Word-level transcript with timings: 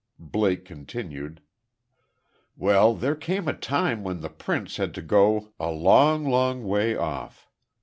Blake 0.17 0.65
continued: 0.65 1.41
"Well, 2.57 2.95
there 2.95 3.13
came 3.13 3.47
a 3.47 3.53
time 3.53 4.03
when 4.03 4.21
the 4.21 4.31
prince 4.31 4.77
had 4.77 4.95
to 4.95 5.01
go 5.03 5.53
a 5.59 5.69
long, 5.69 6.27
long 6.27 6.63
way 6.63 6.95
off. 6.95 7.47